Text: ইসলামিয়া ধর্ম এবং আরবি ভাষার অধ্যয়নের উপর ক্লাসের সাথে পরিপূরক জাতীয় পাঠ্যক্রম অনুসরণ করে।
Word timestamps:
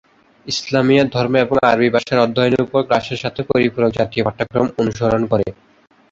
ইসলামিয়া 0.45 1.03
ধর্ম 1.13 1.33
এবং 1.37 1.57
আরবি 1.63 1.89
ভাষার 1.95 2.19
অধ্যয়নের 2.19 2.65
উপর 2.67 2.81
ক্লাসের 2.87 3.19
সাথে 3.23 3.41
পরিপূরক 3.49 3.91
জাতীয় 3.99 4.23
পাঠ্যক্রম 4.27 4.67
অনুসরণ 4.81 5.21
করে। 5.31 5.47